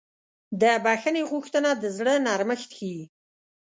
[0.61, 3.03] د بښنې غوښتنه د زړه نرمښت ښیي.